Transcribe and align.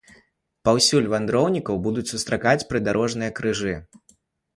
Паўсюль 0.67 1.09
вандроўнікаў 1.13 1.75
будуць 1.87 2.05
сустракаць 2.13 2.65
прыдарожныя 2.73 3.35
крыжы. 3.41 3.75